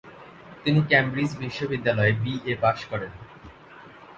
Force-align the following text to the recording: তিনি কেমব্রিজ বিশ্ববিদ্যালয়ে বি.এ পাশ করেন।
তিনি 0.63 0.79
কেমব্রিজ 0.89 1.31
বিশ্ববিদ্যালয়ে 1.41 2.13
বি.এ 2.23 2.53
পাশ 2.63 2.79
করেন। 2.91 3.11